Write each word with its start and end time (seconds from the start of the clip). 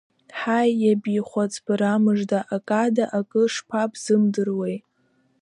Ҳаи, 0.39 0.71
иабихәац, 0.83 1.53
бара 1.65 1.93
мыжда, 2.03 2.39
акада 2.55 3.05
акы 3.17 3.41
шԥабзымдыруеи. 3.53 4.77